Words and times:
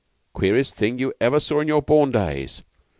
Queerest 0.33 0.73
thing 0.73 0.97
you 0.97 1.13
ever 1.21 1.39
saw 1.39 1.59
in 1.59 1.67
your 1.67 1.83
born 1.83 2.09
days! 2.09 2.63